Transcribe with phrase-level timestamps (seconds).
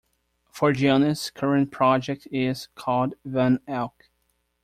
[0.51, 4.09] Forgione's current project is called Van Elk.